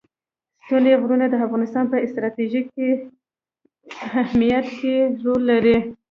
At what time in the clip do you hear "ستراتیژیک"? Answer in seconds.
2.11-2.67